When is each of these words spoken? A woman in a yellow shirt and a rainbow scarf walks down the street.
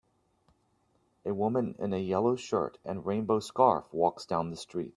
A 1.27 1.31
woman 1.31 1.75
in 1.77 1.93
a 1.93 1.97
yellow 1.99 2.35
shirt 2.35 2.79
and 2.83 2.97
a 2.97 3.01
rainbow 3.01 3.39
scarf 3.39 3.93
walks 3.93 4.25
down 4.25 4.49
the 4.49 4.57
street. 4.57 4.89